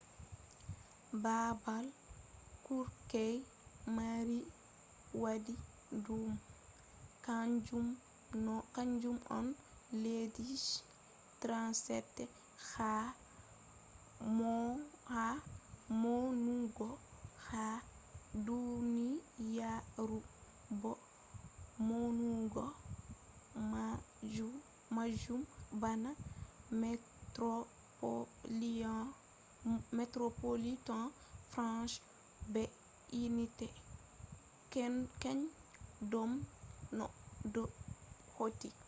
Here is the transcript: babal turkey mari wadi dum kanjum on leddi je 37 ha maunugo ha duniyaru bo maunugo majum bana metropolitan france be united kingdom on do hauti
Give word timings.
babal 1.25 1.85
turkey 2.65 3.33
mari 3.97 4.41
wadi 5.23 5.55
dum 6.05 6.31
kanjum 7.25 9.17
on 9.37 9.45
leddi 10.03 10.43
je 10.63 10.75
37 11.41 12.27
ha 12.71 12.91
maunugo 16.01 16.87
ha 17.47 17.65
duniyaru 18.45 20.19
bo 20.81 20.91
maunugo 21.87 22.65
majum 24.95 25.41
bana 25.81 26.09
metropolitan 29.97 31.03
france 31.53 31.95
be 32.53 32.63
united 33.29 33.73
kingdom 35.23 36.31
on 37.03 37.09
do 37.53 37.63
hauti 38.37 38.71